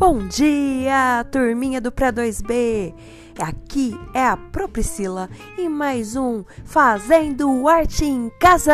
Bom 0.00 0.26
dia, 0.28 1.26
turminha 1.30 1.78
do 1.78 1.92
Pré-2B! 1.92 2.94
Aqui 3.38 3.94
é 4.14 4.24
a 4.24 4.34
Pro 4.34 4.66
Priscila 4.66 5.28
e 5.58 5.68
mais 5.68 6.16
um 6.16 6.42
Fazendo 6.64 7.68
Arte 7.68 8.06
em 8.06 8.30
Casa! 8.40 8.72